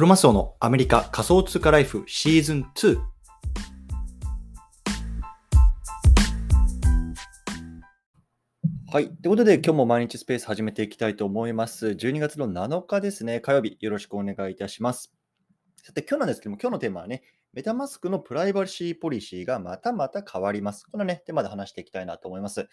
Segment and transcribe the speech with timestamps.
[0.00, 2.98] クロマスオのアメリカ仮想通貨ライフシーズン2。
[8.90, 9.08] はい。
[9.08, 11.88] ということで、今日も毎日スペース始めていきたいと思います。
[11.88, 15.12] 12月の7日ですね、火曜日、よろしくお願いいたします。
[15.90, 20.84] さて、今日なんですけども、今日のテーマはね、メタマスクのプライバシーポリシーがまたまた変わります。
[20.84, 22.68] このね、テーマで話していきたいなと思います。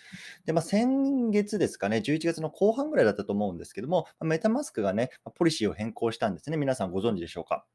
[0.45, 6.57] で、まあ、先月ですかね、11月の後半ぐらいだったと思うんですけども、メタマスクがね、ポリシーを変更したんですね。
[6.57, 7.65] 皆さんご存知でしょうか？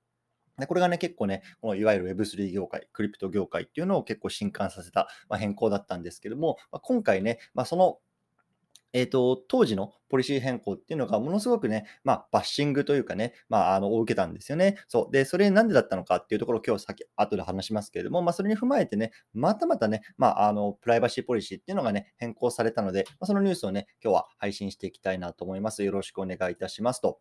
[0.61, 7.99] でこれがね、結構ね、このいわゆる Web3 業界、クリプト業界っていうのを結構震撼させた、まあ、変更だったんですけども、まあ、今回ね、まあ、その
[8.93, 14.77] えーと、当時のポリシー変更っていうのがものすごくね、まあ、バッシングというかね、まあ、あの、を受けたんですよね。
[14.89, 15.13] そう。
[15.13, 25.83] で、それなんでだったのかっていうところを今日先、後で話しますけれども、まあ、それに踏まえてね、またまたね、まあ、あの、プライバシーポリシーっていうのがね、変更されたので、まあ、そのニュースをね、今日は配信していきたいなと思います。
[25.83, 27.21] よろしくお願いいたしますと。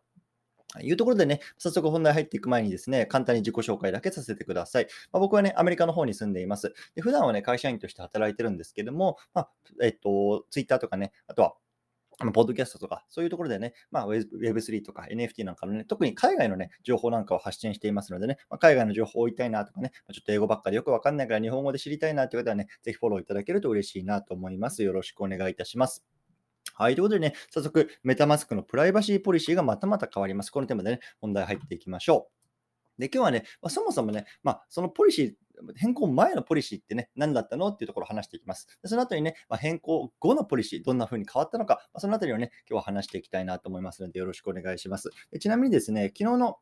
[0.80, 4.86] いうところでね、早速本題入っていく前にですね、簡単に自己紹介だけさせてください。
[5.12, 6.72] まあ、僕はね、アメリカの方に住んでいます。
[6.94, 9.50] で普段はね、会社員として働いてるんですけども、まあ、
[9.82, 11.54] えっと、Twitter とかね、あとは
[12.18, 24.82] ポッドキャストとか、そういうところでね、まあ、Web3 とか NFT なんかのね、特に海外のね、情報なんかを発信していますのでね、まあ、海外の情報を追いたいなとかね、ちょっと英語ばっかりよくわかんないから日本語で知りたいなという方はね、ぜひフォローいただけると嬉しいなと思います。
[24.82, 26.21] よろしくお願いいたします。
[26.74, 26.94] はい。
[26.94, 30.50] ということでね、早速、メタマスクのプライバシーポリシーがまたまた変わります。
[30.50, 32.42] このテーマでね、本題入っていきましょう。
[33.00, 35.32] で、今日はね、まあ、そもそもね、まあ、そのポリシー、
[35.76, 38.66] 変更前のポリシーってね、何だったのっていうところを話していきます。
[38.82, 45.10] でその後にね、まあ、変更後のポリシー、どんな風に変わったのか、まあ、そのあたりをね、今日は話していきたいなと思いますので、よろしくお願いします。
[45.40, 46.58] ちなみにですね、昨日の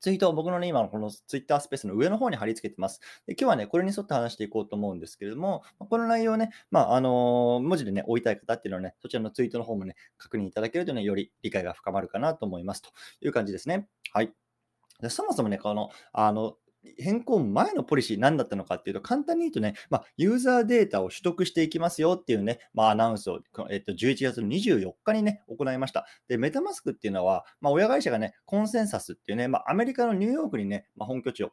[0.00, 3.00] ツイートを僕のね、今のこのツイッタースペースの上の方に貼り付けてます。
[3.26, 13.88] で今日はね、これに沿って話していこうと思うんですけれども、この内容ね、まあ、あのー文字でね、追いたい方っていうのはね、そちらのツイートの方もね、確認いただけるとね、より理解が深まるかなと思いますという感じですね。
[14.12, 14.32] はい。
[15.00, 16.56] でそもそもね、この、あの、
[16.98, 26.06] 変更前のポリシー何だったのかっていうと、簡単に言うとね、まあ、ユーザーデータを取得していきますよっていうね、まあ、アナウンスを、えっと、11月の24日にね、行いました。
[26.28, 31.52] で、メタマスクっていうのは、まあ、親会社がね、コンセンサスっていうね、ま、アメリカのニューヨークにね、ま、本拠地を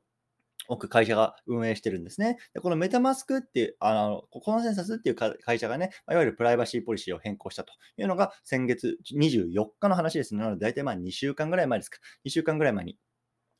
[0.69, 2.37] 置く会社が運営してるんですね。
[2.53, 10.35] でこのメタマスクっていう、あのコンセンサスっていう会社がね、いわゆるプライバシーポリシーを変更したというのが先月24日の話です。
[10.35, 11.99] なので、大体まあ2週間ぐらい前ですか。
[12.25, 12.97] 2週間ぐらい前に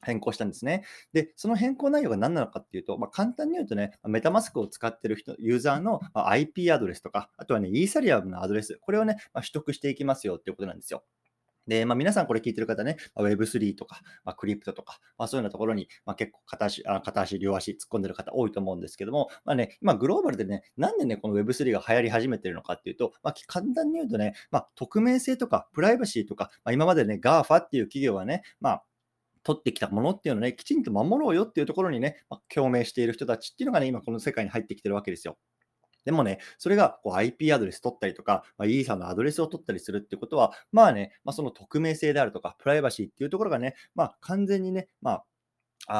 [0.01, 0.83] 変更したんですね。
[1.13, 11.03] で、その変更内容が何なのかっていうと、まあ、簡単に言うとね、メタマスクを使ってる人、ユーザーの IP アドレスとか、あとはね、イーサリアムのアドレス、これをね、まあ、取得していきますよっていうことなんですよ。
[11.67, 28.83] で、まあ、皆さんこれ聞いてる方ね、あ Web3 とか、まあ、クリプトとか、まあ、そういうようなところに、まあ、結構片足、あ片足、両足突っ込んでる方多いと思うんですけども、まあね、今グローバルでね、なんでね、この Web3 が流行り始めてるのかっていうと、まあ、簡単に言うとね、まあ、匿名性とかプライバシーとか、まあ、今までね、GAFA っていう企業はね、まあ、
[29.47, 35.37] 取ってきたものっていうのをね、きちんと守ろうよっていうところにね、まあ、共鳴している人たちっていうのがね、今この世界に入ってきてるわけですよ。
[36.03, 45.25] でもね、それがこう IP アドレス取ったりとか、まあ、イーサのアドレスを取ったりするってことは、まあね、まあ、その匿名性であるとか、プライバシーっていうところがね、まあ、完全にね、まあ、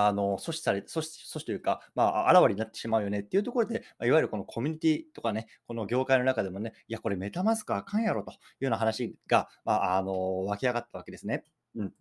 [0.08, 11.46] あの阻止され、阻止阻止というか、まあ、あらわになってしまうよねっていうところで、まあ、いわゆるこのコミュニティとかね、この業界の中でもね、いや、これメタマスクあかんやろというような話が、まあ、あの湧き上がったわけですね。
[11.76, 11.94] うん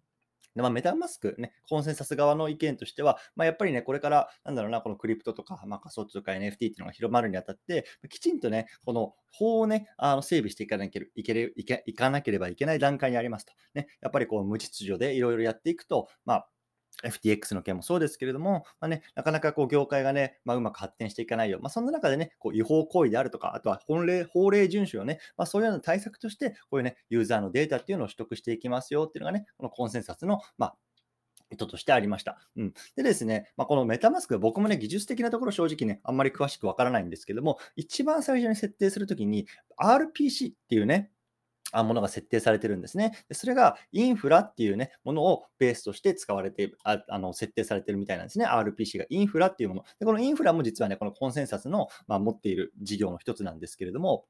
[0.56, 13.52] でまあ、メタマスク、ね、コンセンサス側の意見としては、まあ、やっぱりね、これから、なんだろうな、このクリプトとか、まあ、仮想通貨 NFT っていうのが広まるにあたって、きちんとね、この法をね、あの整備していかなけれいけるいけいかなければいけない段階にありますと。
[13.74, 16.48] ね、やっぱりこう無秩序でいろいろやっていくと、まあ、
[17.04, 21.58] FTX の件もそうですけれども、まあね、なかなかこう業界がね、まあ、うまく発展していかないよ。
[21.60, 30.76] まあ、そんな中でね、こう違法行為であるとか、あとは法令法令遵守をね、まあ、そういうような対策として、こういうね、ユーザーのデータっていうのを取得していきますよっていうのがね、このコンセンサスの、まあ、
[31.50, 32.38] 意図としてありました。
[32.56, 39.46] うん、でですね、まあ、このメタマスク、僕もね、技術的なところ正直ね、あんまり詳しくわからないんですけども、一番最初に設定するときに、
[39.78, 41.10] RPC っていうね、
[41.72, 43.12] あものが設定されてるんですね。
[43.28, 48.46] でそれがインフラっていうね、ものをベースとして使われて、ああの設定されてるみたいなんですね。
[48.46, 49.84] RPC がインフラっていうもの。
[49.98, 54.26] でこのインフラも実はね、このコンセンサスの、まあ、持っている事業の一つなんですけれども、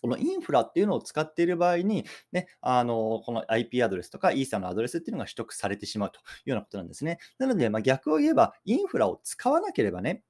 [0.00, 7.18] このインフラっていうのを使っている場合に、ね、あのこの IP アドレスとかイーサのアドレスっていうのが取得されてしまうというようなことなんですね。
[7.38, 10.22] なので、まあ、逆を言えば、インフラを使わなければね、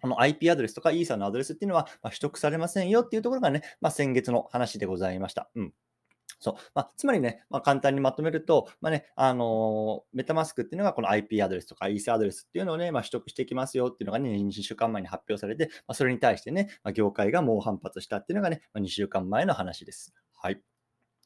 [0.00, 5.50] この IP アドレスとかイーサのアドレスっていうのはま取得されませんよっていうところがね、まあ、先月の話でございました。
[5.54, 5.72] うん
[6.40, 6.54] そう。
[6.74, 20.14] まあ、つまりね、まあ、簡単にまとめると、まあね、あのメタマスクっていうのがこの IP アドレスとかイーサアドレスっていうのをね、まあ、取得していきますよっていうのがね、2週間前に発表されて、ま、それに対してね、ま、業界が猛反発したっていうのがね、ま、2週間前の話です。
[20.32, 20.60] はい。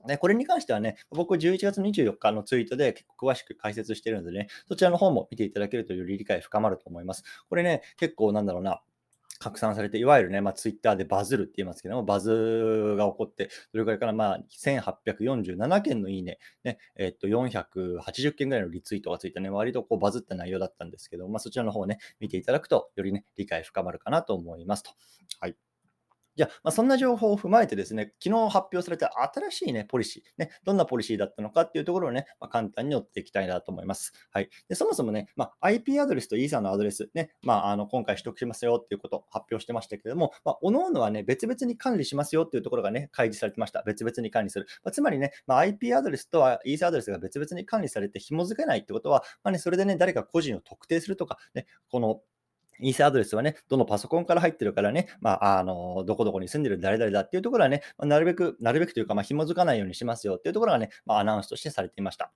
[0.06, 7.25] ね、これに関してはね、僕11月24日のツイートで結構詳しく解説してるのでね、そちらの方も見ていただけるとより理解深まると思います。
[7.49, 8.82] これね、結構なんだろうな、
[9.43, 24.90] 拡散されて、いわゆるね、まあ、ツイッターでバズるって言いますけども、バズが起こって、それからいからまあ1847件のいいね、ねえっと480件ぐらいのリツイートがついてね、割とこうバズった内容だったんですけど、まあ、そちらの方をね、見ていただくと、よりね、理解深まるかなと思いますと。
[25.40, 25.56] はい。
[26.37, 34.12] じゃあ、まあ、そんな情報を踏まえてですね、昨日発表された新しいね、ポリシー、ね、どんなポリシーだったのかっていうところをね、まあ、簡単に追っていきたいなと思います。
[34.31, 34.49] はい。
[34.69, 43.82] でそもそもね、まあ、IP アドレスとイーサのアドレス、ね、まあ、あの今回取得しますよっていうことを発表してましたけれども、まあ、各々はね、別々に管理しますよっていうところがね、開示されてました。
[43.82, 44.67] 別々に管理する。
[44.84, 52.20] まあ、つまりね、まあ、IP アドレスとはイーサアドレスが別々に管理されて紐付けないってことは、まあね、それでね、誰か個人を特定するとか、ね、この
[52.82, 62.32] イーサアドレスはね、どのパソコンから入ってるからね、まあ、あの、どこどこに住んでる誰々だっていうところはね、まあ、なるべく、なるべくというか、まあ、紐づかないようにしますよっていうところがね、まあ、アナウンスとしてされていました。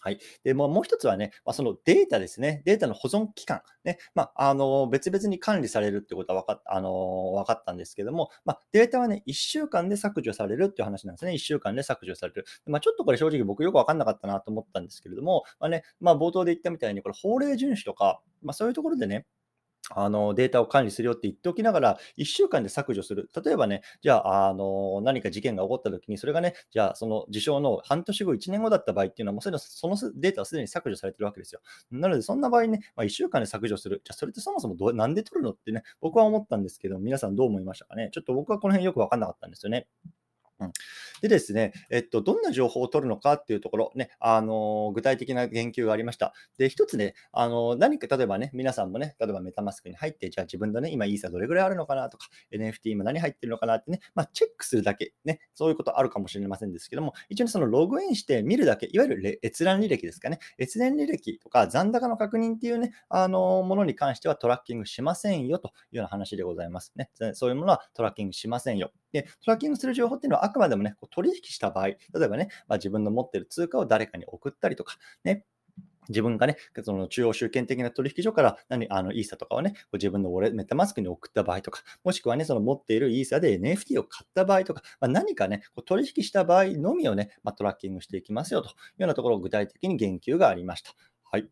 [0.00, 0.18] はい。
[0.42, 2.62] で、もうもう一つはね、まあ、そのデータですね。
[2.66, 3.62] データの保存期間。
[3.84, 3.98] ね。
[4.14, 11.32] まあ、あの、別々に管理されるってことは分かっあの分かったんですけども、まあ、データはね、1週間で削除されるっていう話なんですね。
[11.32, 12.44] 1週間で削除される。
[12.66, 19.24] ま、ちょっとこれ正直僕よく分かんなかったなと思ったんですけれども、まあね、まあ、冒頭で言ったみたいに、これ法令遵守とか、まあ、そういうところでね、
[19.90, 23.30] あのデータを管理するよって言っておきながら、1週間で削除する。
[23.44, 31.60] 例えばね、じゃあ、あの何か事件が起こったときに、それがね、じゃあ、その事象の半年後、1年後だった場合っていうのは、もうそのそのデータはすでに削除されてるわけですよ。
[31.90, 34.00] なので、そんな場合ね、まあ、1週間で削除する。
[34.04, 38.08] じゃあ、それってそもそもどなんで取るのってね、僕は思ったんですけど、皆さんどう思いましたかね？
[38.12, 39.86] ちょっと僕はこの辺よくわかんなかったんですよね。
[40.60, 40.72] うん、
[41.22, 46.32] でですね、えっと、どんな情報を取るのかっていうところ、ね、あの具体的な言及がありました。
[46.58, 67.10] で、一つね、あの何か例えばね、皆さんもね、例えばメタマスクに入って、じゃあ自分のね、今イーサどれぐらいあるのかなとか、NFT 今何入ってるのかなってね、まあ、チェックするだけ、ね、そういうことあるかもしれませんですけども、一応、そのログインして見るだけ、いわゆる閲覧履歴ですかね、閲覧履歴とか残高の確認っていうね、あのものに関してはトラッキングしませんよというような話でございますね。
[67.34, 68.92] そういうものはトラッキングしませんよ。
[69.14, 75.44] で、トラッキングする情報っていうのはあくまでもね、こう取引した場合、例えばね、まあ、自分の持ってる通貨を誰かに送ったりとか、ね、
[76.08, 90.90] 自分がね、その中央集権的な取引所から何あのイーサとかをね、自分のウォレメタマスクに送った場合とか、もしくはね、その持っているイーサで NFT を買った場合とか、まあ、何かね、こう取引した場合のみをね、まあ、トラッキングしていきますよというようなところを具体的に言及がありました。
[91.30, 91.48] はい。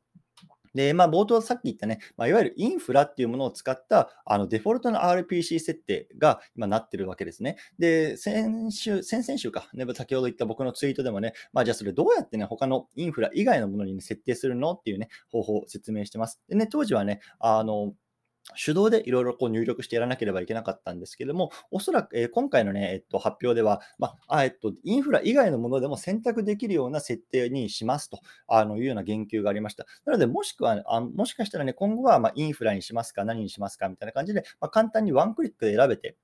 [0.74, 7.56] で、まあ、冒頭さっき言ったね、まあ、いわゆるインフラっていうものを使ったあのデフォルトの RPC 設定が今なってるわけですね。
[7.78, 16.40] で、先週、先々週か、ね、先ほど言った僕のツイートでもね、まあ、じゃあそれどうやってね、他のインフラ以外のものに、ね、設定するのっていうね、方法を説明してます。
[16.48, 17.94] でね、当時はね、あの、
[18.56, 29.86] 手動でいろいろこう入力してやらなければいけなかったんですけれども、おそらく、えー、今回のね、えっと、発表では、まあ、えっと、インフラ以外のものでも選択できるような設定にしますとあのいうような言及がありました。
[30.04, 36.16] なので、もしくは、あもしかしたらね、今後はまインフラにしますか、何にしますかみたいな感じで、まあ、簡単にワンクリックで選べて、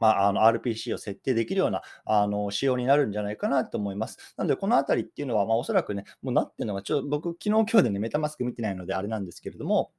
[0.00, 4.34] まあ、の RPC を設定できるようなあの仕様になるんじゃないかなと思います。
[4.36, 9.92] なので、このあたりっていうのは、まあ、おそらくね、もうなってるのが、ちょ僕、昨日今日でね、メタマスク見てないのであれなんですけれども、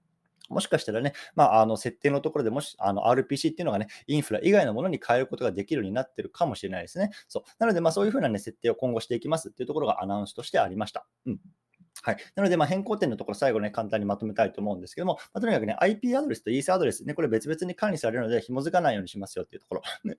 [0.50, 7.12] もしかしたらね、まあ、あの設定のところでもし、あの RPC っていうのがね、インフラ以外のものに変えることができるようになってるかもしれないですね。
[7.28, 7.44] そう。
[7.60, 11.06] なので、まあ、そういうふうな、ね、設定を今後していきますっていうところがアナウンスとしてありました。
[11.26, 11.40] うん。
[12.02, 12.18] はい。
[12.36, 19.82] なので、ま変更点のところ、最後ね、簡単にまとめたいと思うんですけども、まあ、とにかくね、IP アドレスと ES アドレス、ね、これ別々に管理されるので、紐づかないようにしますよっていうところ。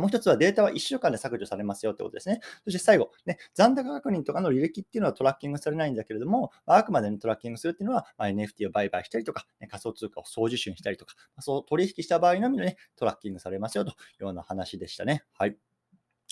[0.00, 2.40] もう一つはデータは1週間で削除されますよってことですね。
[2.64, 15.24] そして最後、ね、残高確認とかの履歴っていうのはトラッキングされないんだけれども、あくまで、ね、トラッキングするっていうのは、ま、NFT を売買したりとか、ね、仮想通貨を送受信したりとか、そう取引した場合のみの、ね、トラッキングされますよというような話でしたね。
[15.32, 15.56] はい。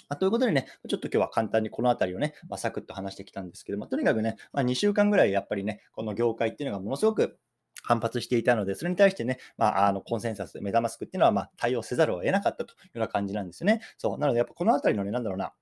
[0.09, 7.38] まということでね、ちょっと今日は簡単にこのあたりをね、まあ、サクッと話してきたんですけども、とにかくね、まあ、2週間ぐらいやっぱりね、この業界っていうのがものすごく
[7.83, 13.81] 反発していたので、それに対してね、まあ、あのコンセンサス、メタマスクっていうのはま対応せざるを得なかったというような感じなんですよね。
[13.99, 15.53] そうなので、やっぱこのあたりのね、なんだろうな、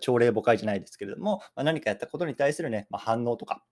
[0.00, 3.62] 朝礼誤解じゃないですけれども、まあ、何かやったことに対するね、まあ、反応とか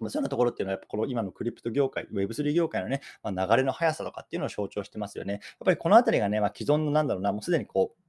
[0.00, 5.34] ま、そういうようなところっていうのは、やっぱこの今のクリプト業界、Web3 業界のね、まあ、流れの速さとかっていうのを象徴してますよね。
[5.34, 8.02] やっぱりこのあたりがね、ま、既存のなんだろうな、もうすでにこう、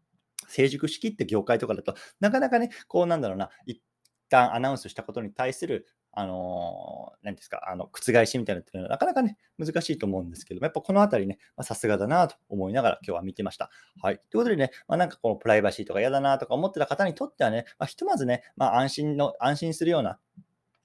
[0.50, 3.82] 成熟しきって業界とかだとなかなかね、こうなんだろうな、一
[4.30, 13.70] 旦アナウンスしたことに対するあの何ですか、あの、覆しみたいなっていうのはなかなかね、難しいと思うんですけども、やっぱこのあたりね、さすがだなと思いながら今日は見てました。
[14.02, 14.18] はい。
[14.18, 20.20] ということでね、まあ、なんかこのプライバシーとか嫌だなとか思ってた方にとってはね、まあ、ひとまずね、まあ、安心の、安心するような、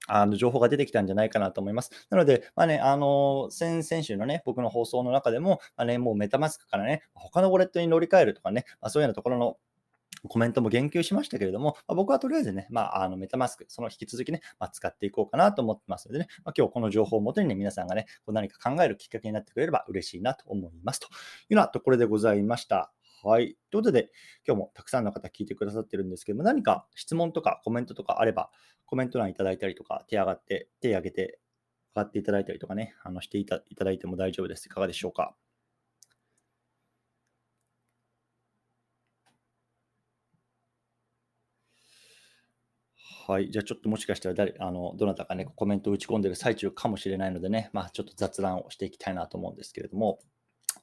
[0.09, 1.91] あの情報が出てきたんじゃないかなと思います。
[2.11, 9.57] なので、まあね、あの先々週のね、僕の放送の中でも、まあね、もうメタマスクからね、他のウォレットに乗り換えるとかね、まあ、そういうようなところの
[10.29, 22.93] コメントも言及しましたけれども、まあ、僕はとりあえずね、まあ、あのメタマスク、その引き続きね、まあ、使っていこうかなと思ってますのでね、まあ、今日この情報をもとにね、皆さんがね、こう何か考えるきっかけになってくれれば嬉しいなと思いますというようなところでございました。
[23.25, 23.57] はい。
[23.71, 24.11] ということで、
[24.47, 28.51] 今日もたくさんの方聞いてくださってるんですけども、何か質問とかコメントとかあれば、
[28.85, 31.39] コメント欄いただいたりとか、手上がって、手上げて、
[31.95, 34.67] 上がっていただいたりとかね、あのしていたいただいても大丈夫です。
[34.67, 35.37] いかがでしょうか？
[43.27, 43.51] はい。
[43.51, 50.19] じゃあちょっともしかしたら誰、あの、どなたかね、コメントを打ち込んでる最中かもしれないのでね、まあちょっと雑談をしていきたいなと思うんですけれども、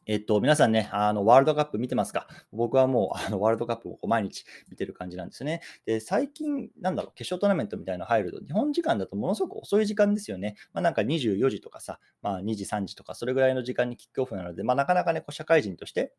[0.07, 2.27] えっと、皆さんね、あの、ワールドカップ見てますか？
[2.51, 5.61] 僕はもう、あの、ワールドカップを毎日見てる感じなんですね。
[5.85, 10.55] で、最近、なんだろう、決勝トーナメントみたいなの入ると、日本時間だとものすごく遅い時間ですよね。
[10.73, 16.13] まあ、なんか24時とかさ、まあ、2時、3時とか、それぐらいの時間にキックオフなので、まあ、なかなかね、こう社会人として、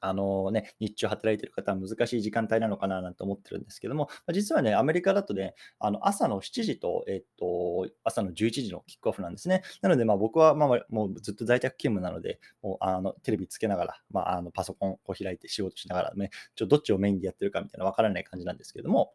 [0.00, 9.62] あのね、日中働いてる方は難しい時間帯なのかななんて思ってるんですけども、実はね、アメリカだとね、あの朝の7時と、えっと、朝の11時のキックオフなんですね。
[9.82, 19.12] なので、まあ、僕は、まあ、もうずっと在宅勤務なので、もうあのテレビつけながら、まあ、あのパソコンを開いて仕事しながらね、ちょどっちをメインでやってるかみたいなわからない感じなんですけども、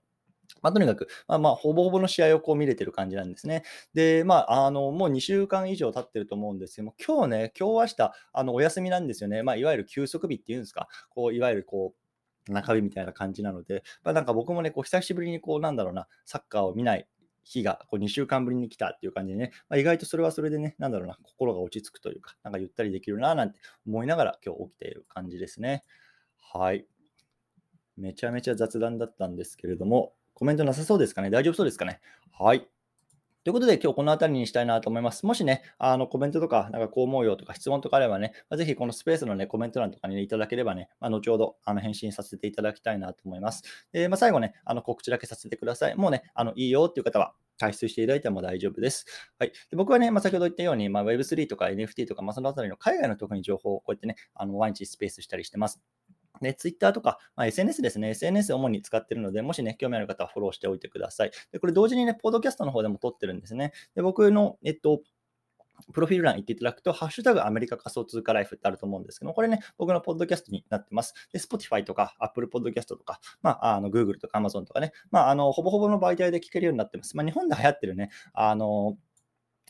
[0.64, 3.64] まあ、とにかく、まあ、まあ、ほぼほぼの試合をこう見れてる感じなんですね。
[3.94, 9.44] で、まあ、あの、もう2週間以上経ってると思うんですけども、今日ね、今日明日、あの、お休みなんですよね。
[9.44, 11.94] まあ、いわゆる休息日っていうんですか、こう、いわゆるこ
[12.48, 17.08] う、中日みたいな感じなので、まあ、なんか僕もね、こう、久しぶりにこう、なんだろうな、サッカーを見ない
[17.44, 25.84] 日がこう2週間ぶりに来たっていう感じでね、まあ、意外とそれはそれでね、なんだろうな、心が落ち着くというか、なんかゆったりできるな、なんて思いながら今日起きている感じですね。
[26.40, 26.86] はい。
[27.96, 31.30] めちゃめちゃ雑談だったんですけれども、コメントなさそうですかね？
[31.30, 32.00] 大丈夫そうですかね？
[32.32, 32.68] はい。
[33.44, 35.26] ということで、今日この辺りにしたいなと思います。
[35.26, 43.64] もしね、あのコメントとか、なんかこう思うよとか質問とかあればね、まあ、ぜひこのスペースのね、コメント欄とかに、ね、いただければね、まあ、後ほどあの返信させていただきたいなと思います。
[43.92, 45.96] で、まあ、最後ね、あの告知だけさせてください。
[45.98, 49.06] もうね、あのいいよっていう方は、退出していただいても大丈夫です。
[49.38, 55.82] はい、で僕はね、まあ、先ほど言ったように、まあ、Web3 とか NFT とか、まあ、そのあたりの海外の特に情報をこうやってね、あの毎日スペースしたりしてます。
[56.42, 58.10] で、Twitter とか、まあ、SNS ですね。
[58.10, 61.32] SNS を主に使ってるので、もしね、興味ある方はフォローしておいてください。
[61.52, 63.72] で、これ同時にね、ポッドキャストの方でも撮ってるんですね。
[63.96, 65.02] で、僕の、えっと、
[65.92, 71.14] プロフィール欄行っていただくと、ハッシュタグアメリカ仮想通貨ライフってあると思うんですけども、これね、僕のポッドキャストになってます。
[71.34, 77.18] で、Spotify とか Apple Podcast とか、まあ、あの Google とか Amazon とかね、まあ、あの、ほぼほぼの媒体で聞けるようになってます。
[77.18, 78.98] まあ、日本で流行ってるね、あの、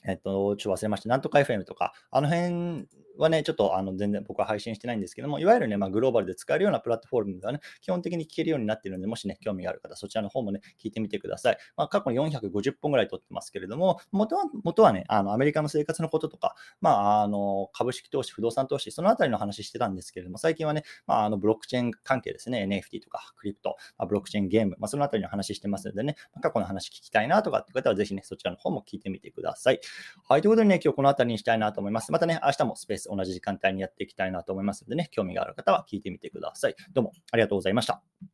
[0.06, 1.10] えっと、ちょっと忘れました。
[1.10, 11.58] なんとか FM とか、あの辺はね、ちょっとあの全然僕は配信してないんですけども、いわゆるね、まあ、グローバルで使えるようなプラットフォームではね、基本的に聞けるようになっているので、もしね、興味がある方、そちらの方もね、聞いてみてください。
[11.78, 29.80] まあ、過去に450本ぐらい撮ってますけれども、元は元はね、あのアメリカの生活のこととか、まあ、あの株式投資、不動産投資、そのあたりの話してたんですけれども、最近はね、まあ、あのブロックチェーン関係ですね、NFT とかクリプト、まあ、ブロックチェーンゲーム、まあ、そのあたりの話してますのでね、過去の話聞きたいなとかって方は、ぜひね、そちらの方も聞いてみてください。
[30.28, 32.12] はい、ということでね、今日このあたりにしたいなと思います。
[32.12, 36.76] またね、明日もスペースス同じ時間帯にやっていきたいなと思いますのでね、興味がある方は聞いてみてください。
[36.94, 38.33] どうもありがとうございました。